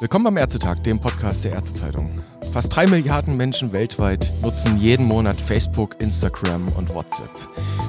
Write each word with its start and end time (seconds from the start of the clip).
Willkommen 0.00 0.24
beim 0.24 0.36
Ärztetag, 0.36 0.82
dem 0.82 0.98
Podcast 0.98 1.44
der 1.44 1.52
Ärztezeitung. 1.52 2.10
Fast 2.52 2.74
drei 2.74 2.86
Milliarden 2.86 3.36
Menschen 3.36 3.72
weltweit 3.72 4.32
nutzen 4.42 4.76
jeden 4.78 5.06
Monat 5.06 5.40
Facebook, 5.40 6.00
Instagram 6.00 6.66
und 6.76 6.92
WhatsApp. 6.94 7.30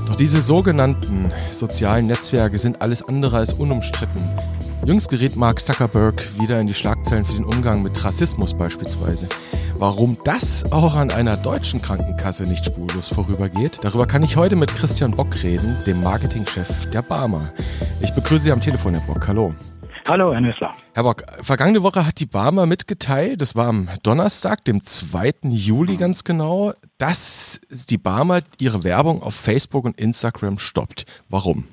Doch 0.06 0.16
diese 0.16 0.42
sogenannten 0.42 1.32
sozialen 1.52 2.06
Netzwerke 2.06 2.60
sind 2.60 2.82
alles 2.82 3.02
andere 3.08 3.38
als 3.38 3.54
unumstritten. 3.54 4.27
Jüngst 4.88 5.10
gerät 5.10 5.36
Mark 5.36 5.60
Zuckerberg 5.60 6.40
wieder 6.40 6.62
in 6.62 6.68
die 6.68 6.74
Schlagzeilen 6.74 7.26
für 7.26 7.34
den 7.34 7.44
Umgang 7.44 7.84
mit 7.84 8.06
Rassismus 8.06 8.54
beispielsweise. 8.54 9.28
Warum 9.76 10.18
das 10.24 10.72
auch 10.72 10.96
an 10.96 11.12
einer 11.12 11.36
deutschen 11.36 11.82
Krankenkasse 11.82 12.44
nicht 12.44 12.64
spurlos 12.64 13.10
vorübergeht, 13.10 13.80
darüber 13.82 14.08
kann 14.08 14.24
ich 14.24 14.38
heute 14.38 14.56
mit 14.56 14.74
Christian 14.74 15.12
Bock 15.12 15.44
reden, 15.44 15.76
dem 15.86 16.02
Marketingchef 16.04 16.90
der 16.92 17.02
Barmer. 17.02 17.52
Ich 18.00 18.12
begrüße 18.12 18.46
Sie 18.46 18.52
am 18.54 18.62
Telefon, 18.62 18.94
Herr 18.94 19.14
Bock. 19.14 19.28
Hallo. 19.28 19.54
Hallo, 20.08 20.32
Herr 20.32 20.40
Nüssler. 20.40 20.74
Herr 20.94 21.04
Bock, 21.04 21.24
vergangene 21.42 21.84
Woche 21.84 22.06
hat 22.06 22.22
die 22.22 22.26
Barmer 22.26 22.66
mitgeteilt, 22.66 23.42
das 23.42 23.58
war 23.58 23.68
am 23.68 23.90
Donnerstag, 24.04 24.64
dem 24.64 24.82
2. 24.82 25.50
Juli 25.50 25.98
ganz 25.98 26.24
genau, 26.24 26.72
dass 26.98 27.60
die 27.90 27.98
Barmer 27.98 28.40
ihre 28.58 28.86
Werbung 28.86 29.22
auf 29.22 29.36
Facebook 29.36 29.84
und 29.84 30.00
Instagram 30.00 30.58
stoppt. 30.58 31.06
Warum? 31.28 31.66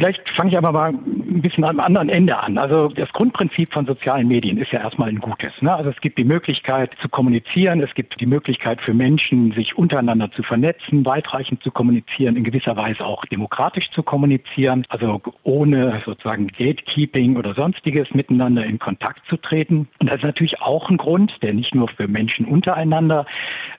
Vielleicht 0.00 0.26
fange 0.30 0.48
ich 0.48 0.56
aber 0.56 0.72
mal 0.72 0.94
ein 0.94 1.42
bisschen 1.42 1.62
am 1.62 1.78
anderen 1.78 2.08
Ende 2.08 2.38
an. 2.38 2.56
Also 2.56 2.88
das 2.88 3.12
Grundprinzip 3.12 3.70
von 3.70 3.84
sozialen 3.84 4.28
Medien 4.28 4.56
ist 4.56 4.72
ja 4.72 4.80
erstmal 4.80 5.10
ein 5.10 5.18
gutes. 5.18 5.52
Ne? 5.60 5.74
Also 5.74 5.90
es 5.90 6.00
gibt 6.00 6.16
die 6.16 6.24
Möglichkeit 6.24 6.92
zu 7.02 7.10
kommunizieren, 7.10 7.82
es 7.82 7.92
gibt 7.92 8.18
die 8.18 8.24
Möglichkeit 8.24 8.80
für 8.80 8.94
Menschen, 8.94 9.52
sich 9.52 9.76
untereinander 9.76 10.32
zu 10.32 10.42
vernetzen, 10.42 11.04
weitreichend 11.04 11.62
zu 11.62 11.70
kommunizieren, 11.70 12.36
in 12.36 12.44
gewisser 12.44 12.78
Weise 12.78 13.04
auch 13.04 13.26
demokratisch 13.26 13.90
zu 13.90 14.02
kommunizieren, 14.02 14.86
also 14.88 15.20
ohne 15.42 16.00
sozusagen 16.06 16.46
Gatekeeping 16.46 17.36
oder 17.36 17.52
sonstiges 17.52 18.14
miteinander 18.14 18.64
in 18.64 18.78
Kontakt 18.78 19.26
zu 19.28 19.36
treten. 19.36 19.86
Und 19.98 20.08
das 20.08 20.16
ist 20.16 20.24
natürlich 20.24 20.62
auch 20.62 20.88
ein 20.88 20.96
Grund, 20.96 21.36
der 21.42 21.52
nicht 21.52 21.74
nur 21.74 21.88
für 21.88 22.08
Menschen 22.08 22.46
untereinander 22.46 23.26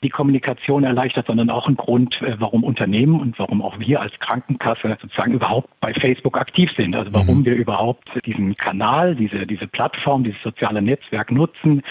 die 0.03 0.09
Kommunikation 0.09 0.83
erleichtert, 0.83 1.25
sondern 1.25 1.49
auch 1.49 1.67
ein 1.67 1.77
Grund, 1.77 2.21
äh, 2.21 2.35
warum 2.37 2.63
Unternehmen 2.63 3.19
und 3.19 3.39
warum 3.39 3.63
auch 3.63 3.79
wir 3.79 4.01
als 4.01 4.13
Krankenkasse 4.19 4.99
sozusagen 5.01 5.33
überhaupt 5.33 5.67
bei 5.79 5.95
Facebook 5.95 6.10
aktiv 6.33 6.71
sind. 6.77 6.95
Also 6.95 7.13
warum 7.13 7.39
mhm. 7.39 7.45
wir 7.45 7.55
überhaupt 7.55 8.09
diesen 8.25 8.55
Kanal, 8.55 9.15
diese, 9.15 9.45
diese 9.45 9.67
Plattform, 9.67 10.23
dieses 10.23 10.41
soziale 10.41 10.81
Netzwerk 10.81 11.31
nutzen, 11.31 11.81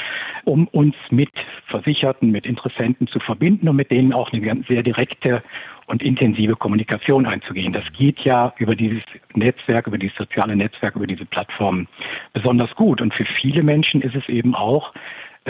um 0.44 0.66
uns 0.68 0.94
mit 1.10 1.30
Versicherten, 1.66 2.30
mit 2.30 2.46
Interessenten 2.46 3.06
zu 3.06 3.20
verbinden 3.20 3.68
und 3.68 3.76
mit 3.76 3.90
denen 3.90 4.12
auch 4.12 4.32
eine 4.32 4.42
ganz 4.42 4.66
sehr 4.66 4.82
direkte 4.82 5.42
und 5.86 6.02
intensive 6.02 6.54
Kommunikation 6.54 7.26
einzugehen. 7.26 7.72
Das 7.72 7.84
geht 7.92 8.20
ja 8.20 8.54
über 8.58 8.76
dieses 8.76 9.02
Netzwerk, 9.34 9.88
über 9.88 9.98
dieses 9.98 10.16
soziale 10.16 10.54
Netzwerk, 10.54 10.94
über 10.94 11.06
diese 11.06 11.24
Plattform 11.24 11.88
besonders 12.32 12.74
gut. 12.76 13.00
Und 13.00 13.12
für 13.12 13.24
viele 13.24 13.62
Menschen 13.62 14.00
ist 14.00 14.14
es 14.14 14.28
eben 14.28 14.54
auch 14.54 14.92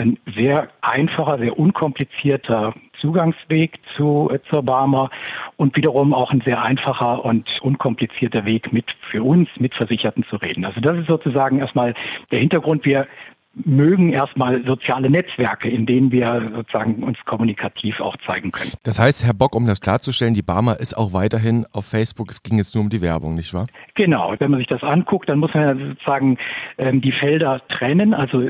ein 0.01 0.17
sehr 0.35 0.69
einfacher, 0.81 1.37
sehr 1.37 1.57
unkomplizierter 1.57 2.73
Zugangsweg 2.99 3.79
zu, 3.95 4.29
äh, 4.31 4.39
zur 4.49 4.63
Barmer 4.63 5.09
und 5.57 5.75
wiederum 5.75 6.13
auch 6.13 6.31
ein 6.31 6.41
sehr 6.41 6.61
einfacher 6.61 7.23
und 7.23 7.61
unkomplizierter 7.61 8.45
Weg 8.45 8.73
mit 8.73 8.95
für 9.09 9.23
uns, 9.23 9.49
mit 9.57 9.73
Versicherten 9.73 10.23
zu 10.23 10.35
reden. 10.37 10.65
Also 10.65 10.81
das 10.81 10.97
ist 10.97 11.07
sozusagen 11.07 11.59
erstmal 11.59 11.93
der 12.31 12.39
Hintergrund. 12.39 12.85
Wir 12.85 13.07
mögen 13.53 14.13
erstmal 14.13 14.65
soziale 14.65 15.09
Netzwerke, 15.09 15.69
in 15.69 15.85
denen 15.85 16.11
wir 16.11 16.51
sozusagen 16.55 17.03
uns 17.03 17.17
kommunikativ 17.25 17.99
auch 17.99 18.15
zeigen 18.25 18.51
können. 18.51 18.71
Das 18.83 18.97
heißt, 18.97 19.25
Herr 19.25 19.33
Bock, 19.33 19.55
um 19.55 19.67
das 19.67 19.81
klarzustellen, 19.81 20.33
die 20.33 20.41
Barmer 20.41 20.79
ist 20.79 20.97
auch 20.97 21.11
weiterhin 21.11 21.65
auf 21.73 21.85
Facebook. 21.85 22.31
Es 22.31 22.43
ging 22.43 22.57
jetzt 22.57 22.73
nur 22.75 22.83
um 22.83 22.89
die 22.89 23.01
Werbung, 23.01 23.35
nicht 23.35 23.53
wahr? 23.53 23.67
Genau. 23.95 24.33
Wenn 24.39 24.51
man 24.51 24.59
sich 24.59 24.67
das 24.67 24.83
anguckt, 24.83 25.27
dann 25.29 25.39
muss 25.39 25.53
man 25.53 25.63
ja 25.63 25.87
sozusagen 25.87 26.37
ähm, 26.77 27.01
die 27.01 27.11
Felder 27.11 27.61
trennen. 27.67 28.13
Also 28.13 28.49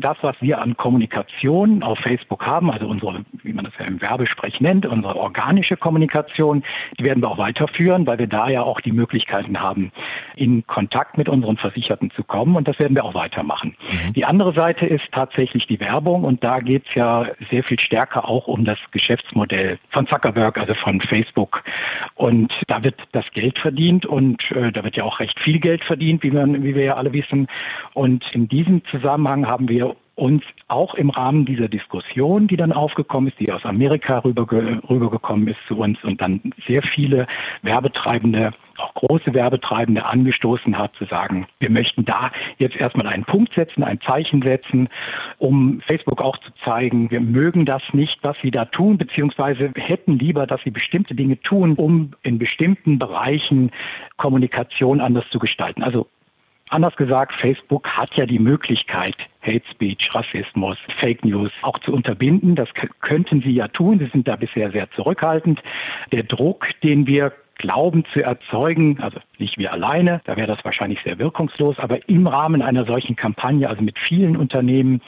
das, 0.00 0.16
was 0.22 0.36
wir 0.40 0.60
an 0.60 0.76
Kommunikation 0.76 1.82
auf 1.82 1.98
Facebook 1.98 2.46
haben, 2.46 2.70
also 2.70 2.86
unsere, 2.86 3.24
wie 3.42 3.52
man 3.52 3.66
das 3.66 3.74
ja 3.78 3.84
im 3.84 4.00
Werbesprech 4.00 4.60
nennt, 4.60 4.86
unsere 4.86 5.16
organische 5.16 5.76
Kommunikation, 5.76 6.62
die 6.98 7.04
werden 7.04 7.22
wir 7.22 7.30
auch 7.30 7.38
weiterführen, 7.38 8.06
weil 8.06 8.18
wir 8.18 8.26
da 8.26 8.48
ja 8.48 8.62
auch 8.62 8.80
die 8.80 8.92
Möglichkeiten 8.92 9.60
haben, 9.60 9.92
in 10.36 10.66
Kontakt 10.66 11.18
mit 11.18 11.28
unseren 11.28 11.58
Versicherten 11.58 12.10
zu 12.12 12.24
kommen. 12.24 12.56
Und 12.56 12.66
das 12.66 12.78
werden 12.78 12.94
wir 12.94 13.04
auch 13.04 13.14
weitermachen. 13.14 13.76
Mhm. 13.90 14.12
Die 14.14 14.24
andere 14.38 14.54
Seite 14.54 14.86
ist 14.86 15.10
tatsächlich 15.10 15.66
die 15.66 15.80
Werbung 15.80 16.22
und 16.22 16.44
da 16.44 16.60
geht 16.60 16.86
es 16.88 16.94
ja 16.94 17.26
sehr 17.50 17.64
viel 17.64 17.80
stärker 17.80 18.28
auch 18.28 18.46
um 18.46 18.64
das 18.64 18.78
Geschäftsmodell 18.92 19.80
von 19.90 20.06
Zuckerberg, 20.06 20.58
also 20.58 20.74
von 20.74 21.00
Facebook. 21.00 21.64
Und 22.14 22.54
da 22.68 22.84
wird 22.84 22.94
das 23.10 23.28
Geld 23.32 23.58
verdient 23.58 24.06
und 24.06 24.48
äh, 24.52 24.70
da 24.70 24.84
wird 24.84 24.94
ja 24.94 25.02
auch 25.02 25.18
recht 25.18 25.40
viel 25.40 25.58
Geld 25.58 25.82
verdient, 25.82 26.22
wie, 26.22 26.30
man, 26.30 26.62
wie 26.62 26.76
wir 26.76 26.84
ja 26.84 26.94
alle 26.94 27.12
wissen. 27.12 27.48
Und 27.94 28.32
in 28.32 28.48
diesem 28.48 28.84
Zusammenhang 28.84 29.48
haben 29.48 29.68
wir 29.68 29.96
uns 30.14 30.44
auch 30.68 30.94
im 30.94 31.10
Rahmen 31.10 31.44
dieser 31.44 31.66
Diskussion, 31.66 32.46
die 32.46 32.56
dann 32.56 32.72
aufgekommen 32.72 33.30
ist, 33.30 33.40
die 33.40 33.50
aus 33.50 33.64
Amerika 33.64 34.18
rüberge 34.18 34.80
rübergekommen 34.88 35.48
ist 35.48 35.58
zu 35.66 35.78
uns 35.78 35.98
und 36.04 36.20
dann 36.20 36.40
sehr 36.64 36.84
viele 36.84 37.26
Werbetreibende, 37.62 38.52
auch 38.78 38.94
große 38.94 39.34
Werbetreibende 39.34 40.04
angestoßen 40.04 40.76
hat, 40.78 40.94
zu 40.96 41.04
sagen, 41.04 41.46
wir 41.60 41.70
möchten 41.70 42.04
da 42.04 42.30
jetzt 42.58 42.76
erstmal 42.76 43.06
einen 43.06 43.24
Punkt 43.24 43.54
setzen, 43.54 43.82
ein 43.82 44.00
Zeichen 44.00 44.42
setzen, 44.42 44.88
um 45.38 45.80
Facebook 45.80 46.20
auch 46.20 46.38
zu 46.38 46.50
zeigen, 46.64 47.10
wir 47.10 47.20
mögen 47.20 47.64
das 47.64 47.82
nicht, 47.92 48.18
was 48.22 48.36
sie 48.42 48.50
da 48.50 48.64
tun, 48.64 48.98
beziehungsweise 48.98 49.72
hätten 49.76 50.18
lieber, 50.18 50.46
dass 50.46 50.62
sie 50.62 50.70
bestimmte 50.70 51.14
Dinge 51.14 51.40
tun, 51.40 51.74
um 51.74 52.12
in 52.22 52.38
bestimmten 52.38 52.98
Bereichen 52.98 53.70
Kommunikation 54.16 55.00
anders 55.00 55.28
zu 55.30 55.38
gestalten. 55.38 55.82
Also 55.82 56.06
Anders 56.70 56.96
gesagt, 56.96 57.34
Facebook 57.40 57.88
hat 57.88 58.14
ja 58.16 58.26
die 58.26 58.38
Möglichkeit, 58.38 59.16
Hate 59.40 59.64
Speech, 59.70 60.14
Rassismus, 60.14 60.76
Fake 60.98 61.24
News 61.24 61.50
auch 61.62 61.78
zu 61.78 61.92
unterbinden. 61.92 62.54
Das 62.54 62.68
könnten 63.00 63.40
sie 63.40 63.52
ja 63.52 63.68
tun. 63.68 63.98
Sie 63.98 64.06
sind 64.06 64.28
da 64.28 64.36
bisher 64.36 64.70
sehr 64.70 64.90
zurückhaltend. 64.90 65.62
Der 66.12 66.24
Druck, 66.24 66.68
den 66.82 67.06
wir 67.06 67.32
glauben 67.58 68.04
zu 68.12 68.22
erzeugen, 68.22 68.98
also 69.00 69.18
nicht 69.38 69.58
wir 69.58 69.72
alleine, 69.72 70.20
da 70.24 70.36
wäre 70.36 70.46
das 70.46 70.64
wahrscheinlich 70.64 71.02
sehr 71.02 71.18
wirkungslos, 71.18 71.78
aber 71.78 72.08
im 72.08 72.26
Rahmen 72.26 72.62
einer 72.62 72.84
solchen 72.84 73.16
Kampagne, 73.16 73.68
also 73.68 73.82
mit 73.82 73.98
vielen 73.98 74.36
Unternehmen, 74.36 75.02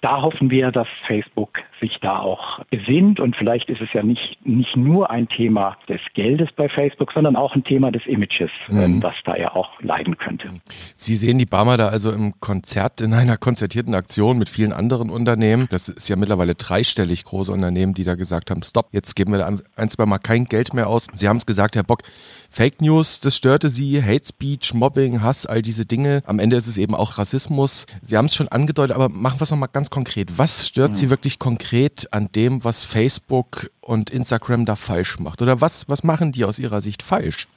da 0.00 0.22
hoffen 0.22 0.50
wir, 0.50 0.70
dass 0.70 0.86
Facebook 1.06 1.60
sich 1.80 1.98
da 2.00 2.18
auch 2.18 2.60
besinnt 2.70 3.20
und 3.20 3.36
vielleicht 3.36 3.68
ist 3.70 3.80
es 3.80 3.92
ja 3.92 4.02
nicht, 4.02 4.44
nicht 4.44 4.76
nur 4.76 5.10
ein 5.10 5.28
Thema 5.28 5.76
des 5.88 6.00
Geldes 6.14 6.48
bei 6.56 6.68
Facebook, 6.68 7.12
sondern 7.12 7.36
auch 7.36 7.54
ein 7.54 7.64
Thema 7.64 7.90
des 7.92 8.06
Images, 8.06 8.50
mhm. 8.68 8.78
Ähm, 8.78 9.00
das 9.00 9.14
da 9.24 9.36
ja 9.36 9.54
auch 9.54 9.80
leiden 9.80 10.18
könnte. 10.18 10.50
Sie 10.94 11.14
sehen 11.14 11.38
die 11.38 11.46
Barmer 11.46 11.76
da 11.76 11.88
also 11.88 12.12
im 12.12 12.40
Konzert, 12.40 13.00
in 13.00 13.14
einer 13.14 13.36
konzertierten 13.36 13.94
Aktion 13.94 14.38
mit 14.38 14.48
vielen 14.48 14.72
anderen 14.72 15.10
Unternehmen. 15.10 15.68
Das 15.70 15.88
ist 15.88 16.08
ja 16.08 16.16
mittlerweile 16.16 16.54
dreistellig 16.54 17.24
große 17.24 17.52
Unternehmen, 17.52 17.94
die 17.94 18.04
da 18.04 18.14
gesagt 18.14 18.50
haben, 18.50 18.62
stopp, 18.62 18.88
jetzt 18.92 19.14
geben 19.14 19.32
wir 19.32 19.38
da 19.38 19.50
ein, 19.76 19.90
zwei 19.90 20.06
Mal 20.06 20.18
kein 20.18 20.46
Geld 20.46 20.74
mehr 20.74 20.88
aus. 20.88 21.06
Sie 21.12 21.28
haben 21.28 21.36
es 21.36 21.46
gesagt, 21.46 21.76
Herr 21.76 21.84
Bock, 21.84 22.02
Fake 22.50 22.80
News, 22.80 23.20
das 23.20 23.36
störte 23.36 23.68
Sie, 23.68 24.02
Hate 24.02 24.26
Speech, 24.26 24.74
Mobbing, 24.74 25.22
Hass, 25.22 25.46
all 25.46 25.62
diese 25.62 25.86
Dinge. 25.86 26.22
Am 26.26 26.38
Ende 26.38 26.56
ist 26.56 26.66
es 26.66 26.78
eben 26.78 26.94
auch 26.94 27.18
Rassismus. 27.18 27.86
Sie 28.02 28.16
haben 28.16 28.26
es 28.26 28.34
schon 28.34 28.48
angedeutet, 28.48 28.96
aber 28.96 29.08
machen 29.08 29.38
wir 29.38 29.44
es 29.44 29.50
nochmal 29.50 29.68
ganz 29.72 29.90
konkret. 29.90 30.38
Was 30.38 30.66
stört 30.66 30.92
mhm. 30.92 30.96
Sie 30.96 31.10
wirklich 31.10 31.38
konkret 31.38 31.67
an 32.12 32.28
dem, 32.32 32.64
was 32.64 32.84
Facebook 32.84 33.70
und 33.80 34.10
Instagram 34.10 34.64
da 34.64 34.76
falsch 34.76 35.18
macht? 35.18 35.42
Oder 35.42 35.60
was, 35.60 35.88
was 35.88 36.02
machen 36.02 36.32
die 36.32 36.44
aus 36.44 36.58
Ihrer 36.58 36.80
Sicht 36.80 37.02
falsch? 37.02 37.48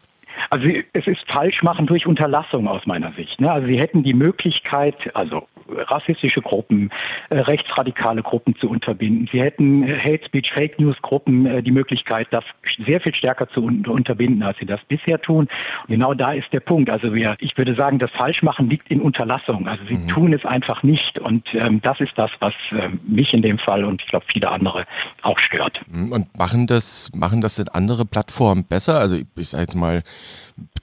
Also 0.50 0.68
es 0.94 1.08
ist 1.08 1.30
falsch 1.32 1.64
machen 1.64 1.86
durch 1.86 2.06
Unterlassung 2.06 2.68
aus 2.68 2.86
meiner 2.86 3.12
Sicht. 3.14 3.40
Ne? 3.40 3.52
Also 3.52 3.68
sie 3.68 3.80
hätten 3.80 4.04
die 4.04 4.14
Möglichkeit, 4.14 5.16
also 5.16 5.48
rassistische 5.70 6.42
Gruppen, 6.42 6.92
äh, 7.30 7.40
rechtsradikale 7.40 8.22
Gruppen 8.22 8.56
zu 8.56 8.70
unterbinden. 8.70 9.30
Sie 9.32 9.42
hätten 9.42 9.84
äh, 9.84 9.98
Hate 9.98 10.26
Speech, 10.26 10.52
Fake 10.52 10.80
News 10.80 11.02
Gruppen 11.02 11.46
äh, 11.46 11.64
die 11.64 11.72
Möglichkeit, 11.72 12.28
das 12.32 12.44
sehr 12.86 13.00
viel 13.02 13.14
stärker 13.16 13.48
zu 13.50 13.64
un 13.64 13.86
unterbinden, 13.86 14.44
als 14.44 14.58
sie 14.60 14.66
das 14.66 14.80
bisher 14.88 15.22
tun. 15.22 15.48
Und 15.88 15.88
genau 15.88 16.14
da 16.14 16.34
ist 16.34 16.52
der 16.54 16.60
Punkt. 16.60 16.90
Also 16.90 17.14
wir, 17.14 17.36
ich 17.40 17.58
würde 17.58 17.76
sagen, 17.76 18.00
das 18.00 18.12
Falschmachen 18.12 18.70
liegt 18.70 18.90
in 18.90 19.02
Unterlassung. 19.02 19.68
Also 19.68 19.84
sie 19.88 19.96
mhm. 19.96 20.08
tun 20.08 20.34
es 20.34 20.46
einfach 20.46 20.84
nicht. 20.84 21.20
Und 21.20 21.54
ähm, 21.54 21.82
das 21.82 22.00
ist 22.00 22.14
das, 22.16 22.32
was 22.40 22.54
äh, 22.72 22.90
mich 23.08 23.34
in 23.34 23.42
dem 23.42 23.58
Fall 23.58 23.86
und 23.86 24.02
ich 24.02 24.08
glaube 24.08 24.26
viele 24.28 24.50
andere 24.50 24.86
auch 25.22 25.40
stört. 25.40 25.82
Mhm. 25.88 26.12
Und 26.12 26.38
machen 26.38 26.68
das, 26.68 27.12
machen 27.16 27.42
das 27.42 27.56
denn 27.56 27.68
andere 27.70 28.06
Plattformen 28.06 28.66
besser? 28.66 29.00
Also 29.00 29.18
ich 29.36 29.50
sage 29.50 29.64
jetzt 29.64 29.76
mal, 29.76 30.04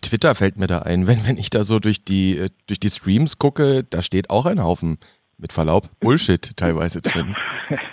Twitter 0.02 0.34
fällt 0.34 0.56
mir 0.56 0.66
da 0.66 0.80
ein, 0.80 1.06
wenn, 1.06 1.26
wenn 1.26 1.38
ich 1.38 1.50
da 1.50 1.64
so 1.64 1.78
durch 1.78 2.04
die, 2.04 2.38
äh, 2.38 2.48
durch 2.66 2.80
die 2.80 2.90
Streams 2.90 3.38
gucke, 3.38 3.84
da 3.84 4.02
steht 4.02 4.30
auch 4.30 4.46
ein 4.46 4.62
Haufen 4.62 4.98
mit 5.40 5.52
Verlaub, 5.52 5.88
Bullshit 6.00 6.56
teilweise 6.56 7.00
drin. 7.02 7.34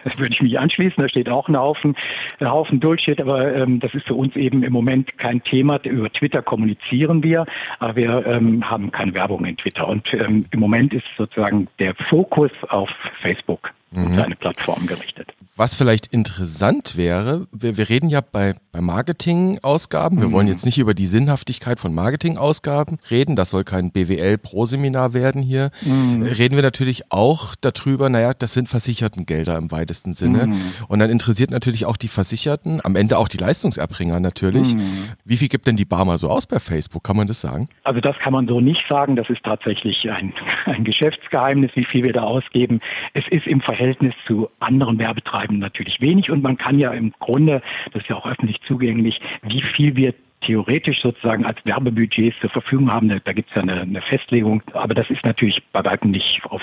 Das 0.05 0.17
würde 0.17 0.31
ich 0.31 0.41
mich 0.41 0.57
anschließen, 0.57 1.01
da 1.01 1.09
steht 1.09 1.27
auch 1.27 1.49
ein 1.49 1.57
Haufen, 1.57 1.97
ein 2.39 2.49
Haufen 2.49 2.79
Bullshit, 2.79 3.19
aber 3.19 3.53
ähm, 3.53 3.81
das 3.81 3.93
ist 3.93 4.07
für 4.07 4.13
uns 4.13 4.33
eben 4.37 4.63
im 4.63 4.71
Moment 4.71 5.17
kein 5.17 5.43
Thema. 5.43 5.83
Über 5.83 6.09
Twitter 6.13 6.41
kommunizieren 6.41 7.23
wir, 7.23 7.45
aber 7.79 7.95
wir 7.97 8.25
ähm, 8.25 8.69
haben 8.69 8.89
keine 8.91 9.13
Werbung 9.13 9.43
in 9.43 9.57
Twitter. 9.57 9.85
Und 9.85 10.13
ähm, 10.13 10.45
im 10.51 10.59
Moment 10.61 10.93
ist 10.93 11.03
sozusagen 11.17 11.67
der 11.79 11.93
Fokus 11.95 12.51
auf 12.69 12.89
Facebook. 13.21 13.73
mhm. 13.95 14.15
seine 14.15 14.35
Plattform 14.35 14.85
gerichtet. 14.85 15.33
Was 15.57 15.73
vielleicht 15.73 16.07
interessant 16.07 16.97
wäre, 16.97 17.47
wir, 17.53 17.77
wir 17.77 17.87
reden 17.87 18.09
ja 18.09 18.19
bei, 18.19 18.55
bei 18.73 18.81
Marketing-Ausgaben, 18.81 20.19
wir 20.19 20.27
mhm. 20.27 20.31
wollen 20.33 20.47
jetzt 20.49 20.65
nicht 20.65 20.77
über 20.79 20.93
die 20.93 21.05
Sinnhaftigkeit 21.05 21.79
von 21.79 21.93
Marketing-Ausgaben 21.93 22.97
reden, 23.09 23.37
das 23.37 23.51
soll 23.51 23.63
kein 23.63 23.91
BWL-Pro-Seminar 23.91 25.13
werden 25.13 25.41
hier. 25.41 25.71
Mhm. 25.83 26.23
Reden 26.23 26.57
wir 26.57 26.61
natürlich 26.61 27.09
auch 27.09 27.55
darüber, 27.61 28.09
naja, 28.09 28.33
das 28.33 28.51
sind 28.51 28.67
Versichertengelder 28.67 29.57
im 29.57 29.71
weitesten 29.71 30.13
Sinne. 30.13 30.47
Mhm. 30.47 30.61
Und 30.89 30.99
dann 30.99 31.09
interessiert 31.09 31.51
natürlich 31.51 31.85
auch 31.85 31.95
die 31.95 32.09
Versicherten, 32.09 32.81
am 32.83 32.97
Ende 32.97 33.17
auch 33.17 33.29
die 33.29 33.37
Leistungserbringer 33.37 34.19
natürlich. 34.19 34.75
Mhm. 34.75 34.81
Wie 35.23 35.37
viel 35.37 35.47
gibt 35.47 35.67
denn 35.67 35.77
die 35.77 35.85
Barmer 35.85 36.17
so 36.17 36.29
aus 36.29 36.47
bei 36.47 36.59
Facebook? 36.59 37.05
Kann 37.05 37.15
man 37.15 37.27
das 37.27 37.39
sagen? 37.39 37.69
Also 37.85 38.01
das 38.01 38.17
kann 38.19 38.33
man 38.33 38.45
so 38.45 38.59
nicht 38.59 38.85
sagen. 38.89 39.15
Das 39.15 39.29
ist 39.29 39.43
tatsächlich 39.45 40.11
ein, 40.11 40.33
ein 40.65 40.83
Geschäftsgeheimnis, 40.83 41.71
wie 41.75 41.85
viel 41.85 42.03
wir 42.03 42.11
da 42.11 42.23
ausgeben. 42.23 42.81
Es 43.13 43.23
ist 43.29 43.47
im 43.47 43.61
Verhältnis 43.61 44.13
zu 44.27 44.49
anderen 44.59 44.99
Werbetreibenden 44.99 45.44
bleiben 45.45 45.59
natürlich 45.59 46.01
wenig 46.01 46.29
und 46.29 46.41
man 46.41 46.57
kann 46.57 46.79
ja 46.79 46.91
im 46.91 47.13
Grunde, 47.19 47.61
das 47.93 48.03
ist 48.03 48.09
ja 48.09 48.15
auch 48.15 48.25
öffentlich 48.25 48.61
zugänglich, 48.61 49.19
wie 49.43 49.61
viel 49.61 49.95
wir 49.95 50.13
theoretisch 50.41 51.01
sozusagen 51.01 51.43
als 51.43 51.57
Werbebudgets 51.65 52.39
zur 52.39 52.51
Verfügung 52.51 52.91
haben. 52.91 53.09
Da 53.09 53.33
gibt 53.33 53.49
es 53.49 53.55
ja 53.55 53.63
eine, 53.63 53.81
eine, 53.81 54.01
Festlegung, 54.01 54.61
aber 54.73 54.93
das 54.93 55.09
ist 55.09 55.25
natürlich 55.25 55.63
bei 55.71 55.83
weitem 55.83 56.11
nicht 56.11 56.41
auf 56.45 56.61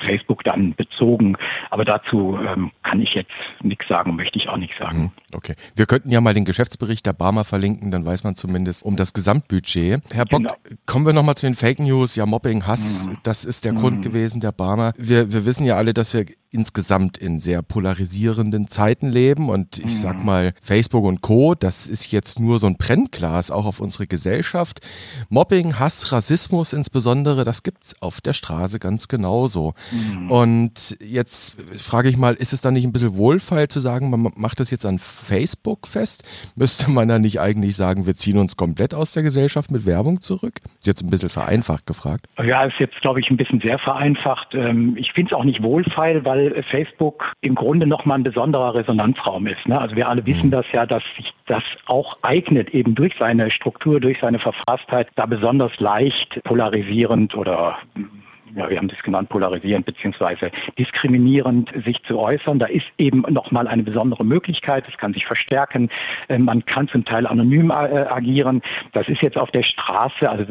Facebook 0.00 0.42
dann 0.42 0.74
bezogen. 0.74 1.36
Aber 1.70 1.84
dazu 1.84 2.36
ähm, 2.44 2.72
kann 2.82 3.00
ich 3.00 3.14
jetzt 3.14 3.30
nichts 3.62 3.86
sagen, 3.86 4.16
möchte 4.16 4.38
ich 4.38 4.48
auch 4.48 4.56
nicht 4.56 4.76
sagen. 4.76 4.98
Hm, 4.98 5.10
okay. 5.32 5.54
Wir 5.76 5.86
könnten 5.86 6.10
ja 6.10 6.20
mal 6.20 6.34
den 6.34 6.44
Geschäftsbericht 6.44 7.06
der 7.06 7.12
Barmer 7.12 7.44
verlinken, 7.44 7.92
dann 7.92 8.04
weiß 8.04 8.24
man 8.24 8.34
zumindest 8.34 8.84
um 8.84 8.96
das 8.96 9.12
Gesamtbudget. 9.12 10.02
Herr 10.12 10.24
Bock, 10.24 10.40
genau. 10.40 10.54
kommen 10.86 11.06
wir 11.06 11.12
nochmal 11.12 11.36
zu 11.36 11.46
den 11.46 11.54
Fake 11.54 11.78
News. 11.78 12.16
Ja, 12.16 12.26
Mobbing, 12.26 12.66
Hass, 12.66 13.06
mhm. 13.06 13.18
das 13.22 13.44
ist 13.44 13.64
der 13.64 13.74
mhm. 13.74 13.76
Grund 13.76 14.02
gewesen 14.02 14.40
der 14.40 14.50
Barmer. 14.50 14.92
Wir, 14.98 15.32
wir 15.32 15.46
wissen 15.46 15.64
ja 15.66 15.76
alle, 15.76 15.94
dass 15.94 16.14
wir 16.14 16.26
insgesamt 16.50 17.16
in 17.18 17.38
sehr 17.38 17.62
polarisierenden 17.62 18.68
Zeiten 18.68 19.08
leben 19.08 19.48
und 19.48 19.78
ich 19.78 20.00
sag 20.00 20.18
mhm. 20.18 20.24
mal, 20.24 20.52
Facebook 20.60 21.04
und 21.04 21.20
Co., 21.20 21.54
das 21.54 21.86
ist 21.86 22.10
jetzt 22.10 22.40
nur 22.40 22.58
so 22.58 22.66
ein 22.66 22.76
Brennglas 22.76 23.50
auch 23.50 23.66
auf 23.66 23.80
unsere 23.80 24.06
Gesellschaft. 24.06 24.80
Mobbing, 25.28 25.78
Hass, 25.78 26.10
Rassismus 26.12 26.72
insbesondere, 26.72 27.44
das 27.44 27.62
gibt's 27.62 28.00
auf 28.02 28.20
der 28.20 28.32
Straße 28.32 28.78
ganz 28.78 29.06
genauso. 29.08 29.74
Mhm. 29.92 30.30
Und 30.30 30.96
jetzt 31.00 31.56
frage 31.78 32.08
ich 32.08 32.16
mal, 32.16 32.34
ist 32.34 32.52
es 32.52 32.62
dann 32.62 32.74
nicht 32.74 32.84
ein 32.84 32.92
bisschen 32.92 33.16
wohlfeil 33.16 33.68
zu 33.68 33.78
sagen, 33.78 34.10
man 34.10 34.32
macht 34.34 34.60
das 34.60 34.70
jetzt 34.70 34.86
an 34.86 34.98
Facebook 34.98 35.86
fest? 35.86 36.24
Müsste 36.56 36.90
man 36.90 37.08
dann 37.08 37.22
nicht 37.22 37.40
eigentlich 37.40 37.76
sagen, 37.76 38.06
wir 38.06 38.14
ziehen 38.14 38.38
uns 38.38 38.56
komplett 38.56 38.94
aus 38.94 39.12
der 39.12 39.22
Gesellschaft 39.22 39.70
mit 39.70 39.86
Werbung 39.86 40.20
zurück? 40.20 40.54
Ist 40.78 40.86
jetzt 40.86 41.02
ein 41.02 41.10
bisschen 41.10 41.28
vereinfacht 41.28 41.86
gefragt. 41.86 42.26
Ja, 42.42 42.64
ist 42.64 42.78
jetzt, 42.78 43.00
glaube 43.00 43.20
ich, 43.20 43.30
ein 43.30 43.36
bisschen 43.36 43.60
sehr 43.60 43.78
vereinfacht. 43.78 44.54
Ähm, 44.54 44.96
ich 44.96 45.12
finde 45.12 45.34
es 45.34 45.38
auch 45.38 45.44
nicht 45.44 45.62
wohlfeil, 45.62 46.24
weil 46.24 46.39
weil 46.40 46.62
Facebook 46.62 47.32
im 47.40 47.54
Grunde 47.54 47.86
nochmal 47.86 48.18
ein 48.18 48.24
besonderer 48.24 48.74
Resonanzraum 48.74 49.46
ist. 49.46 49.66
Ne? 49.66 49.80
Also 49.80 49.96
wir 49.96 50.08
alle 50.08 50.24
wissen 50.26 50.46
mhm. 50.46 50.52
das 50.52 50.66
ja, 50.72 50.86
dass 50.86 51.02
sich 51.16 51.32
das 51.46 51.62
auch 51.86 52.16
eignet, 52.22 52.70
eben 52.70 52.94
durch 52.94 53.14
seine 53.18 53.50
Struktur, 53.50 54.00
durch 54.00 54.18
seine 54.20 54.38
Verfasstheit, 54.38 55.08
da 55.16 55.26
besonders 55.26 55.78
leicht 55.80 56.42
polarisierend 56.44 57.34
oder 57.36 57.78
ja, 58.54 58.68
wir 58.68 58.76
haben 58.76 58.88
das 58.88 59.02
genannt, 59.02 59.28
polarisierend 59.28 59.86
beziehungsweise 59.86 60.50
diskriminierend 60.78 61.70
sich 61.84 62.02
zu 62.04 62.18
äußern. 62.18 62.58
Da 62.58 62.66
ist 62.66 62.86
eben 62.98 63.22
nochmal 63.28 63.68
eine 63.68 63.82
besondere 63.82 64.24
Möglichkeit. 64.24 64.84
Es 64.88 64.96
kann 64.96 65.12
sich 65.12 65.26
verstärken. 65.26 65.88
Äh, 66.28 66.38
man 66.38 66.64
kann 66.64 66.88
zum 66.88 67.04
Teil 67.04 67.26
anonym 67.26 67.70
äh, 67.70 67.74
agieren. 67.74 68.62
Das 68.92 69.08
ist 69.08 69.22
jetzt 69.22 69.38
auf 69.38 69.50
der 69.50 69.62
Straße, 69.62 70.28
also 70.28 70.44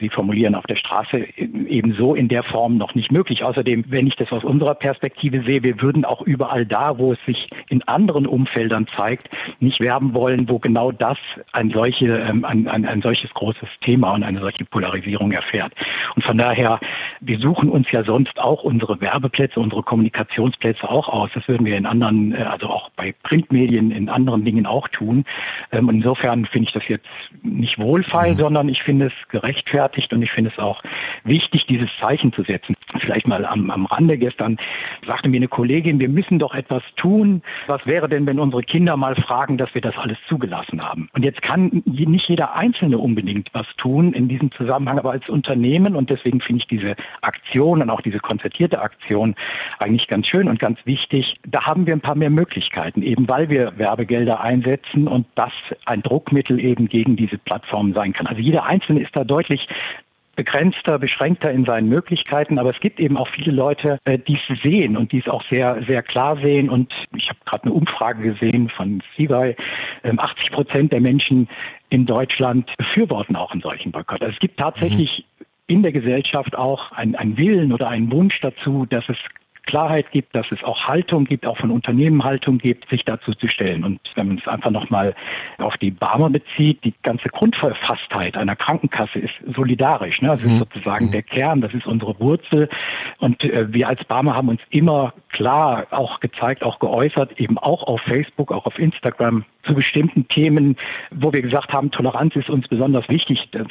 Sie 0.00 0.08
formulieren 0.08 0.54
auf 0.54 0.66
der 0.66 0.76
Straße 0.76 1.26
eben 1.36 1.94
so 1.94 2.14
in 2.14 2.28
der 2.28 2.42
Form 2.42 2.76
noch 2.76 2.94
nicht 2.94 3.12
möglich. 3.12 3.44
Außerdem, 3.44 3.84
wenn 3.88 4.06
ich 4.06 4.16
das 4.16 4.32
aus 4.32 4.44
unserer 4.44 4.74
Perspektive 4.74 5.42
sehe, 5.42 5.62
wir 5.62 5.80
würden 5.80 6.04
auch 6.04 6.22
überall 6.22 6.66
da, 6.66 6.98
wo 6.98 7.12
es 7.12 7.18
sich 7.24 7.48
in 7.68 7.82
anderen 7.84 8.26
Umfeldern 8.26 8.86
zeigt, 8.94 9.28
nicht 9.60 9.80
werben 9.80 10.14
wollen, 10.14 10.48
wo 10.48 10.58
genau 10.58 10.92
das 10.92 11.18
ein, 11.52 11.70
solche, 11.70 12.18
ähm, 12.18 12.44
ein, 12.44 12.68
ein, 12.68 12.84
ein 12.84 13.02
solches 13.02 13.32
großes 13.34 13.68
Thema 13.80 14.12
und 14.12 14.22
eine 14.22 14.40
solche 14.40 14.64
Polarisierung 14.64 15.32
erfährt. 15.32 15.72
Und 16.14 16.24
von 16.24 16.38
daher, 16.38 16.80
wir 17.20 17.35
wir 17.36 17.42
suchen 17.42 17.68
uns 17.68 17.90
ja 17.92 18.02
sonst 18.02 18.38
auch 18.38 18.62
unsere 18.62 19.00
Werbeplätze, 19.00 19.60
unsere 19.60 19.82
Kommunikationsplätze 19.82 20.88
auch 20.88 21.08
aus. 21.08 21.30
Das 21.34 21.46
würden 21.48 21.66
wir 21.66 21.76
in 21.76 21.84
anderen, 21.84 22.34
äh, 22.34 22.38
also 22.38 22.68
auch 22.68 22.90
bei 22.96 23.14
Printmedien, 23.22 23.90
in 23.90 24.08
anderen 24.08 24.44
Dingen 24.44 24.64
auch 24.64 24.88
tun. 24.88 25.24
Ähm, 25.70 25.90
insofern 25.90 26.46
finde 26.46 26.68
ich 26.68 26.72
das 26.72 26.88
jetzt 26.88 27.06
nicht 27.42 27.78
wohlfeil, 27.78 28.32
mhm. 28.32 28.38
sondern 28.38 28.68
ich 28.68 28.82
finde 28.82 29.06
es 29.06 29.12
gerechtfertigt 29.28 30.12
und 30.12 30.22
ich 30.22 30.32
finde 30.32 30.50
es 30.50 30.58
auch 30.58 30.82
wichtig, 31.24 31.66
dieses 31.66 31.90
Zeichen 31.98 32.32
zu 32.32 32.42
setzen. 32.42 32.74
Vielleicht 32.98 33.28
mal 33.28 33.44
am, 33.44 33.70
am 33.70 33.86
Rande 33.86 34.16
gestern 34.16 34.56
sagte 35.06 35.28
mir 35.28 35.36
eine 35.36 35.48
Kollegin, 35.48 36.00
wir 36.00 36.08
müssen 36.08 36.38
doch 36.38 36.54
etwas 36.54 36.82
tun. 36.96 37.42
Was 37.66 37.84
wäre 37.84 38.08
denn, 38.08 38.26
wenn 38.26 38.40
unsere 38.40 38.62
Kinder 38.62 38.96
mal 38.96 39.14
fragen, 39.14 39.58
dass 39.58 39.74
wir 39.74 39.82
das 39.82 39.96
alles 39.98 40.16
zugelassen 40.28 40.82
haben? 40.82 41.10
Und 41.12 41.24
jetzt 41.24 41.42
kann 41.42 41.82
nicht 41.84 42.28
jeder 42.28 42.54
Einzelne 42.54 42.98
unbedingt 42.98 43.50
was 43.52 43.66
tun 43.76 44.14
in 44.14 44.28
diesem 44.28 44.50
Zusammenhang, 44.52 44.98
aber 44.98 45.10
als 45.10 45.28
Unternehmen 45.28 45.96
und 45.96 46.08
deswegen 46.08 46.40
finde 46.40 46.60
ich 46.60 46.66
diese 46.66 46.96
Aktion 47.26 47.82
und 47.82 47.90
auch 47.90 48.00
diese 48.00 48.18
konzertierte 48.18 48.80
Aktion 48.80 49.34
eigentlich 49.78 50.08
ganz 50.08 50.26
schön 50.26 50.48
und 50.48 50.58
ganz 50.58 50.78
wichtig. 50.84 51.38
Da 51.46 51.66
haben 51.66 51.86
wir 51.86 51.94
ein 51.94 52.00
paar 52.00 52.14
mehr 52.14 52.30
Möglichkeiten, 52.30 53.02
eben 53.02 53.28
weil 53.28 53.48
wir 53.48 53.78
Werbegelder 53.78 54.40
einsetzen 54.40 55.08
und 55.08 55.26
das 55.34 55.52
ein 55.84 56.02
Druckmittel 56.02 56.60
eben 56.60 56.88
gegen 56.88 57.16
diese 57.16 57.38
Plattformen 57.38 57.92
sein 57.94 58.12
kann. 58.12 58.26
Also 58.26 58.40
jeder 58.40 58.64
Einzelne 58.64 59.00
ist 59.00 59.14
da 59.14 59.24
deutlich 59.24 59.68
begrenzter, 60.36 60.98
beschränkter 60.98 61.50
in 61.50 61.64
seinen 61.64 61.88
Möglichkeiten, 61.88 62.58
aber 62.58 62.70
es 62.70 62.78
gibt 62.78 63.00
eben 63.00 63.16
auch 63.16 63.28
viele 63.28 63.50
Leute, 63.50 63.98
äh, 64.04 64.18
die 64.18 64.34
es 64.36 64.62
sehen 64.62 64.96
und 64.96 65.10
die 65.10 65.18
es 65.18 65.28
auch 65.28 65.42
sehr, 65.48 65.82
sehr 65.86 66.02
klar 66.02 66.36
sehen. 66.36 66.68
Und 66.68 66.92
ich 67.16 67.30
habe 67.30 67.38
gerade 67.46 67.64
eine 67.64 67.72
Umfrage 67.72 68.22
gesehen 68.34 68.68
von 68.68 69.02
CBI, 69.16 69.56
80 70.04 70.48
ähm, 70.48 70.52
Prozent 70.52 70.92
der 70.92 71.00
Menschen 71.00 71.48
in 71.88 72.04
Deutschland 72.04 72.70
befürworten 72.76 73.34
auch 73.34 73.50
einen 73.52 73.62
solchen 73.62 73.90
Boykott. 73.90 74.20
Also 74.20 74.34
es 74.34 74.38
gibt 74.38 74.58
tatsächlich 74.58 75.24
mhm 75.26 75.35
in 75.66 75.82
der 75.82 75.92
Gesellschaft 75.92 76.56
auch 76.56 76.92
ein, 76.92 77.36
Willen 77.36 77.72
oder 77.72 77.88
ein 77.88 78.10
Wunsch 78.12 78.40
dazu, 78.40 78.86
dass 78.88 79.08
es 79.08 79.18
Klarheit 79.66 80.12
gibt, 80.12 80.34
dass 80.34 80.50
es 80.52 80.62
auch 80.62 80.84
Haltung 80.84 81.24
gibt, 81.24 81.44
auch 81.44 81.58
von 81.58 81.70
Unternehmen 81.70 82.22
Haltung 82.22 82.58
gibt, 82.58 82.88
sich 82.88 83.04
dazu 83.04 83.32
zu 83.32 83.48
stellen. 83.48 83.84
Und 83.84 84.00
wenn 84.14 84.28
man 84.28 84.38
es 84.38 84.46
einfach 84.46 84.70
nochmal 84.70 85.14
auf 85.58 85.76
die 85.76 85.90
Barmer 85.90 86.30
bezieht, 86.30 86.84
die 86.84 86.94
ganze 87.02 87.28
Grundverfasstheit 87.28 88.36
einer 88.36 88.54
Krankenkasse 88.54 89.18
ist 89.18 89.34
solidarisch. 89.54 90.22
Ne? 90.22 90.28
Das 90.28 90.40
ist 90.40 90.52
mhm. 90.52 90.58
sozusagen 90.58 91.06
mhm. 91.06 91.10
der 91.10 91.22
Kern, 91.22 91.60
das 91.60 91.74
ist 91.74 91.86
unsere 91.86 92.18
Wurzel. 92.20 92.68
Und 93.18 93.42
äh, 93.42 93.72
wir 93.72 93.88
als 93.88 94.04
Barmer 94.04 94.36
haben 94.36 94.48
uns 94.48 94.60
immer 94.70 95.12
klar 95.30 95.86
auch 95.90 96.20
gezeigt, 96.20 96.62
auch 96.62 96.78
geäußert, 96.78 97.40
eben 97.40 97.58
auch 97.58 97.82
auf 97.82 98.00
Facebook, 98.02 98.52
auch 98.52 98.66
auf 98.66 98.78
Instagram 98.78 99.44
zu 99.66 99.74
bestimmten 99.74 100.26
Themen, 100.28 100.76
wo 101.10 101.32
wir 101.32 101.42
gesagt 101.42 101.72
haben, 101.72 101.90
Toleranz 101.90 102.36
ist 102.36 102.50
uns 102.50 102.68
besonders 102.68 103.08
wichtig. 103.08 103.48
Äh, 103.52 103.64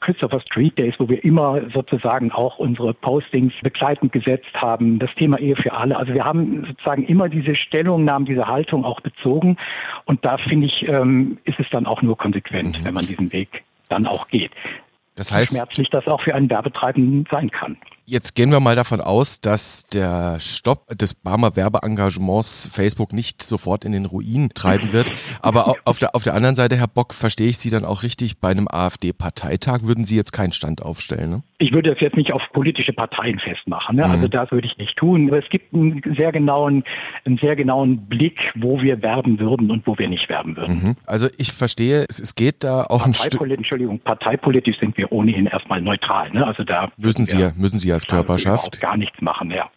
Christopher 0.00 0.40
Street 0.40 0.78
Days, 0.78 0.94
wo 0.98 1.08
wir 1.08 1.22
immer 1.24 1.60
sozusagen 1.72 2.32
auch 2.32 2.58
unsere 2.58 2.94
Postings 2.94 3.52
begleitend 3.62 4.12
gesetzt 4.12 4.54
haben. 4.54 4.98
Das 4.98 5.14
Thema 5.14 5.38
Ehe 5.38 5.56
für 5.56 5.72
alle. 5.72 5.96
Also 5.96 6.14
wir 6.14 6.24
haben 6.24 6.64
sozusagen 6.66 7.04
immer 7.04 7.28
diese 7.28 7.54
Stellungnahmen, 7.54 8.26
diese 8.26 8.46
Haltung 8.46 8.84
auch 8.84 9.00
bezogen. 9.00 9.56
Und 10.04 10.24
da 10.24 10.38
finde 10.38 10.66
ich, 10.66 10.88
ähm, 10.88 11.38
ist 11.44 11.60
es 11.60 11.68
dann 11.70 11.86
auch 11.86 12.02
nur 12.02 12.16
konsequent, 12.16 12.80
mhm. 12.80 12.84
wenn 12.84 12.94
man 12.94 13.06
diesen 13.06 13.32
Weg 13.32 13.64
dann 13.88 14.06
auch 14.06 14.28
geht. 14.28 14.50
Das 15.16 15.32
heißt, 15.32 15.54
schmerzlich 15.54 15.88
das 15.90 16.06
auch 16.06 16.20
für 16.20 16.34
einen 16.34 16.50
Werbetreibenden 16.50 17.26
sein 17.30 17.50
kann. 17.50 17.76
Jetzt 18.08 18.36
gehen 18.36 18.52
wir 18.52 18.60
mal 18.60 18.76
davon 18.76 19.00
aus, 19.00 19.40
dass 19.40 19.82
der 19.88 20.38
Stopp 20.38 20.96
des 20.96 21.12
Barmer 21.12 21.56
Werbeengagements 21.56 22.70
Facebook 22.72 23.12
nicht 23.12 23.42
sofort 23.42 23.84
in 23.84 23.90
den 23.90 24.04
Ruin 24.04 24.50
treiben 24.54 24.92
wird. 24.92 25.10
Aber 25.42 25.74
auf 25.84 25.98
der, 25.98 26.14
auf 26.14 26.22
der 26.22 26.34
anderen 26.34 26.54
Seite, 26.54 26.76
Herr 26.76 26.86
Bock, 26.86 27.12
verstehe 27.12 27.48
ich 27.48 27.58
Sie 27.58 27.68
dann 27.68 27.84
auch 27.84 28.04
richtig, 28.04 28.38
bei 28.38 28.50
einem 28.50 28.68
AfD-Parteitag 28.70 29.82
würden 29.82 30.04
Sie 30.04 30.14
jetzt 30.14 30.30
keinen 30.30 30.52
Stand 30.52 30.82
aufstellen? 30.82 31.30
Ne? 31.30 31.42
Ich 31.58 31.74
würde 31.74 31.90
das 31.90 32.00
jetzt 32.00 32.16
nicht 32.16 32.32
auf 32.32 32.42
politische 32.52 32.92
Parteien 32.92 33.40
festmachen. 33.40 33.96
Ne? 33.96 34.06
Mhm. 34.06 34.12
Also 34.12 34.28
das 34.28 34.52
würde 34.52 34.68
ich 34.68 34.78
nicht 34.78 34.96
tun. 34.96 35.26
Aber 35.26 35.40
es 35.42 35.48
gibt 35.48 35.74
einen 35.74 36.00
sehr 36.16 36.30
genauen, 36.30 36.84
einen 37.24 37.38
sehr 37.38 37.56
genauen 37.56 38.06
Blick, 38.06 38.52
wo 38.54 38.80
wir 38.80 39.02
werben 39.02 39.40
würden 39.40 39.68
und 39.68 39.84
wo 39.84 39.98
wir 39.98 40.08
nicht 40.08 40.28
werben 40.28 40.56
würden. 40.56 40.80
Mhm. 40.80 40.96
Also 41.06 41.26
ich 41.38 41.50
verstehe, 41.50 42.06
es, 42.08 42.20
es 42.20 42.36
geht 42.36 42.62
da 42.62 42.84
auch 42.84 43.04
ein 43.04 43.14
Stück. 43.14 43.40
Entschuldigung, 43.50 43.98
parteipolitisch 43.98 44.78
sind 44.78 44.96
wir 44.96 45.10
ohnehin 45.10 45.46
erstmal 45.46 45.80
neutral. 45.80 46.30
Ne? 46.30 46.46
Also 46.46 46.62
da 46.62 46.92
müssen 46.96 47.26
Sie 47.26 47.38
ja, 47.38 47.50
müssen 47.56 47.80
Sie 47.80 47.88
ja 47.88 47.95
als 47.96 48.06
Körperschaft. 48.06 48.80
gar 48.80 48.96
nichts 48.96 49.20
machen, 49.20 49.50
ja. 49.50 49.68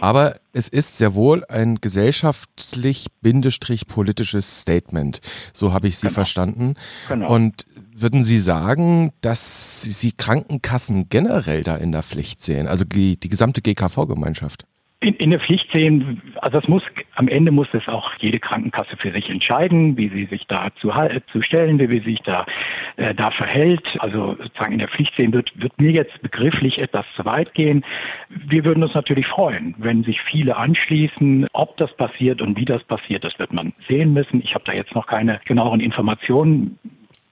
Aber 0.00 0.34
es 0.52 0.66
ist 0.68 0.98
sehr 0.98 1.14
wohl 1.14 1.44
ein 1.48 1.76
gesellschaftlich-politisches 1.76 4.60
Statement. 4.60 5.20
So 5.52 5.72
habe 5.72 5.86
ich 5.88 5.96
Sie 5.98 6.08
genau. 6.08 6.14
verstanden. 6.14 6.74
Genau. 7.08 7.32
Und 7.32 7.64
würden 7.94 8.24
Sie 8.24 8.38
sagen, 8.38 9.12
dass 9.20 9.82
Sie 9.82 10.10
Krankenkassen 10.12 11.08
generell 11.08 11.62
da 11.62 11.76
in 11.76 11.92
der 11.92 12.02
Pflicht 12.02 12.42
sehen? 12.42 12.66
Also 12.66 12.84
die, 12.84 13.20
die 13.20 13.28
gesamte 13.28 13.62
GKV-Gemeinschaft? 13.62 14.66
In, 15.00 15.14
in 15.16 15.30
der 15.30 15.40
Pflicht 15.40 15.70
sehen, 15.72 16.22
also 16.36 16.58
das 16.58 16.68
muss, 16.68 16.82
am 17.16 17.28
Ende 17.28 17.52
muss 17.52 17.68
es 17.72 17.86
auch 17.86 18.12
jede 18.18 18.38
Krankenkasse 18.38 18.96
für 18.96 19.12
sich 19.12 19.28
entscheiden, 19.28 19.96
wie 19.96 20.08
sie 20.08 20.24
sich 20.24 20.46
da 20.46 20.68
zu, 20.80 20.90
zu 21.30 21.42
stellen, 21.42 21.78
wie 21.78 21.98
sie 21.98 22.10
sich 22.10 22.22
da 22.22 22.46
äh, 22.96 23.14
da 23.14 23.30
verhält, 23.30 23.96
also 24.00 24.36
sozusagen 24.42 24.72
in 24.72 24.78
der 24.78 24.88
Pflicht 24.88 25.14
sehen 25.16 25.34
wird, 25.34 25.52
wird 25.60 25.78
mir 25.78 25.90
jetzt 25.90 26.20
begrifflich 26.22 26.78
etwas 26.78 27.04
zu 27.14 27.26
weit 27.26 27.52
gehen. 27.52 27.84
Wir 28.30 28.64
würden 28.64 28.82
uns 28.82 28.94
natürlich 28.94 29.26
freuen, 29.26 29.74
wenn 29.76 30.02
sich 30.02 30.22
viele 30.22 30.56
anschließen. 30.56 31.46
Ob 31.52 31.76
das 31.76 31.94
passiert 31.94 32.40
und 32.40 32.56
wie 32.56 32.64
das 32.64 32.82
passiert, 32.84 33.24
das 33.24 33.38
wird 33.38 33.52
man 33.52 33.74
sehen 33.86 34.14
müssen. 34.14 34.40
Ich 34.42 34.54
habe 34.54 34.64
da 34.64 34.72
jetzt 34.72 34.94
noch 34.94 35.06
keine 35.06 35.40
genaueren 35.44 35.80
Informationen 35.80 36.78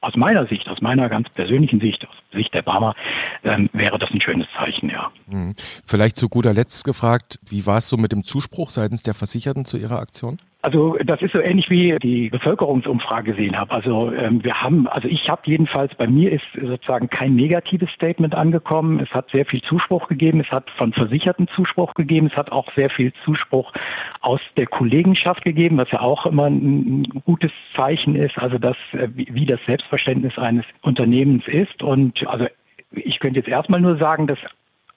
aus 0.04 0.16
meiner 0.16 0.46
Sicht, 0.46 0.68
aus 0.68 0.80
meiner 0.80 1.08
ganz 1.08 1.28
persönlichen 1.30 1.80
Sicht, 1.80 2.06
aus 2.06 2.14
Sicht 2.32 2.52
der 2.54 2.62
Barmer, 2.62 2.94
ähm, 3.42 3.70
wäre 3.72 3.98
das 3.98 4.10
ein 4.10 4.20
schönes 4.20 4.46
Zeichen, 4.56 4.90
ja. 4.90 5.10
Hm. 5.28 5.54
Vielleicht 5.86 6.16
zu 6.16 6.28
guter 6.28 6.52
Letzt 6.52 6.84
gefragt, 6.84 7.38
wie 7.48 7.66
war 7.66 7.78
es 7.78 7.88
so 7.88 7.96
mit 7.96 8.12
dem 8.12 8.24
Zuspruch 8.24 8.70
seitens 8.70 9.02
der 9.02 9.14
Versicherten 9.14 9.64
zu 9.64 9.78
Ihrer 9.78 9.98
Aktion? 10.00 10.36
Also 10.64 10.96
das 11.04 11.20
ist 11.20 11.34
so 11.34 11.40
ähnlich 11.40 11.68
wie 11.68 11.94
die 11.98 12.30
Bevölkerungsumfrage 12.30 13.34
gesehen 13.34 13.58
habe. 13.58 13.70
Also 13.70 14.10
ähm, 14.14 14.42
wir 14.42 14.62
haben, 14.62 14.88
also 14.88 15.06
ich 15.08 15.28
habe 15.28 15.42
jedenfalls 15.44 15.94
bei 15.94 16.06
mir 16.06 16.32
ist 16.32 16.46
sozusagen 16.58 17.10
kein 17.10 17.34
negatives 17.34 17.90
Statement 17.90 18.34
angekommen. 18.34 18.98
Es 18.98 19.10
hat 19.10 19.30
sehr 19.30 19.44
viel 19.44 19.60
Zuspruch 19.60 20.08
gegeben. 20.08 20.40
Es 20.40 20.50
hat 20.50 20.70
von 20.70 20.94
Versicherten 20.94 21.48
Zuspruch 21.48 21.92
gegeben. 21.92 22.28
Es 22.28 22.36
hat 22.38 22.50
auch 22.50 22.72
sehr 22.74 22.88
viel 22.88 23.12
Zuspruch 23.26 23.74
aus 24.22 24.40
der 24.56 24.66
Kollegenschaft 24.66 25.44
gegeben, 25.44 25.76
was 25.76 25.90
ja 25.90 26.00
auch 26.00 26.24
immer 26.24 26.46
ein, 26.46 27.02
ein 27.02 27.22
gutes 27.26 27.52
Zeichen 27.76 28.16
ist. 28.16 28.38
Also 28.38 28.56
das, 28.56 28.78
äh, 28.92 29.08
wie 29.12 29.44
das 29.44 29.60
Selbstverständnis 29.66 30.38
eines 30.38 30.64
Unternehmens 30.80 31.46
ist. 31.46 31.82
Und 31.82 32.26
also 32.26 32.46
ich 32.90 33.20
könnte 33.20 33.40
jetzt 33.40 33.50
erstmal 33.50 33.82
nur 33.82 33.98
sagen, 33.98 34.26
dass 34.26 34.38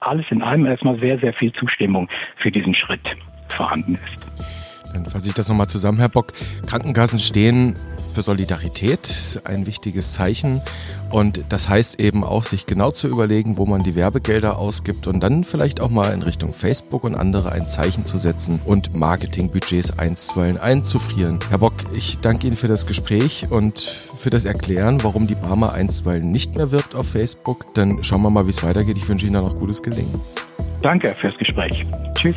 alles 0.00 0.30
in 0.30 0.40
allem 0.40 0.64
erstmal 0.64 0.98
sehr, 0.98 1.18
sehr 1.18 1.34
viel 1.34 1.52
Zustimmung 1.52 2.08
für 2.36 2.50
diesen 2.50 2.72
Schritt 2.72 3.18
vorhanden 3.48 3.96
ist. 3.96 4.57
Dann 4.92 5.06
fasse 5.06 5.28
ich 5.28 5.34
das 5.34 5.48
nochmal 5.48 5.68
zusammen, 5.68 5.98
Herr 5.98 6.08
Bock. 6.08 6.32
Krankenkassen 6.66 7.18
stehen 7.18 7.74
für 8.14 8.22
Solidarität, 8.22 9.40
ein 9.44 9.66
wichtiges 9.66 10.14
Zeichen. 10.14 10.60
Und 11.10 11.44
das 11.50 11.68
heißt 11.68 12.00
eben 12.00 12.24
auch, 12.24 12.44
sich 12.44 12.66
genau 12.66 12.90
zu 12.90 13.08
überlegen, 13.08 13.56
wo 13.56 13.66
man 13.66 13.82
die 13.82 13.94
Werbegelder 13.94 14.58
ausgibt 14.58 15.06
und 15.06 15.20
dann 15.20 15.44
vielleicht 15.44 15.80
auch 15.80 15.88
mal 15.88 16.12
in 16.12 16.22
Richtung 16.22 16.52
Facebook 16.52 17.04
und 17.04 17.14
andere 17.14 17.52
ein 17.52 17.68
Zeichen 17.68 18.04
zu 18.04 18.18
setzen 18.18 18.60
und 18.64 18.94
Marketingbudgets 18.94 19.98
einstweilen 19.98 20.58
einzufrieren. 20.58 21.38
Herr 21.48 21.58
Bock, 21.58 21.74
ich 21.94 22.18
danke 22.18 22.46
Ihnen 22.46 22.56
für 22.56 22.68
das 22.68 22.86
Gespräch 22.86 23.46
und 23.50 23.80
für 24.18 24.30
das 24.30 24.44
Erklären, 24.44 25.02
warum 25.04 25.26
die 25.26 25.36
Barmer 25.36 25.72
einstweilen 25.72 26.30
nicht 26.30 26.56
mehr 26.56 26.72
wirbt 26.72 26.94
auf 26.94 27.08
Facebook. 27.08 27.72
Dann 27.74 28.02
schauen 28.02 28.22
wir 28.22 28.30
mal, 28.30 28.46
wie 28.46 28.50
es 28.50 28.62
weitergeht. 28.62 28.96
Ich 28.96 29.08
wünsche 29.08 29.26
Ihnen 29.26 29.34
dann 29.34 29.44
noch 29.44 29.56
gutes 29.56 29.82
Gelingen. 29.82 30.20
Danke 30.82 31.14
fürs 31.20 31.36
Gespräch. 31.38 31.86
Tschüss. 32.14 32.36